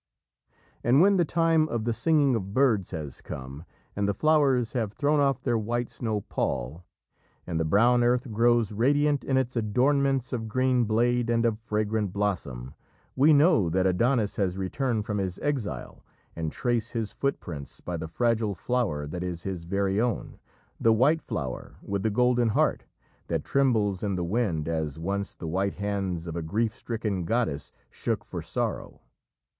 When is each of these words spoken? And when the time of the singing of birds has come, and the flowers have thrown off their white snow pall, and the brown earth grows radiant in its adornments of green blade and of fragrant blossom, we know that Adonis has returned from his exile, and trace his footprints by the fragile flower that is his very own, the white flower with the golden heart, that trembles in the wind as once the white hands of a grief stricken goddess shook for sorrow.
And 0.83 0.99
when 0.99 1.17
the 1.17 1.25
time 1.25 1.69
of 1.69 1.85
the 1.85 1.93
singing 1.93 2.33
of 2.33 2.55
birds 2.55 2.89
has 2.89 3.21
come, 3.21 3.65
and 3.95 4.07
the 4.07 4.15
flowers 4.15 4.73
have 4.73 4.93
thrown 4.93 5.19
off 5.19 5.43
their 5.43 5.59
white 5.59 5.91
snow 5.91 6.21
pall, 6.21 6.85
and 7.45 7.59
the 7.59 7.65
brown 7.65 8.01
earth 8.03 8.31
grows 8.31 8.71
radiant 8.71 9.23
in 9.23 9.37
its 9.37 9.55
adornments 9.55 10.33
of 10.33 10.47
green 10.47 10.85
blade 10.85 11.29
and 11.29 11.45
of 11.45 11.59
fragrant 11.59 12.11
blossom, 12.13 12.73
we 13.15 13.31
know 13.31 13.69
that 13.69 13.85
Adonis 13.85 14.37
has 14.37 14.57
returned 14.57 15.05
from 15.05 15.19
his 15.19 15.37
exile, 15.43 16.03
and 16.35 16.51
trace 16.51 16.89
his 16.89 17.11
footprints 17.11 17.79
by 17.79 17.95
the 17.95 18.07
fragile 18.07 18.55
flower 18.55 19.05
that 19.05 19.21
is 19.23 19.43
his 19.43 19.65
very 19.65 20.01
own, 20.01 20.39
the 20.79 20.93
white 20.93 21.21
flower 21.21 21.75
with 21.83 22.01
the 22.01 22.09
golden 22.09 22.47
heart, 22.49 22.85
that 23.27 23.43
trembles 23.45 24.01
in 24.01 24.15
the 24.15 24.25
wind 24.25 24.67
as 24.67 24.97
once 24.97 25.35
the 25.35 25.47
white 25.47 25.75
hands 25.75 26.25
of 26.25 26.35
a 26.35 26.41
grief 26.41 26.73
stricken 26.75 27.23
goddess 27.23 27.71
shook 27.91 28.25
for 28.25 28.41
sorrow. 28.41 29.01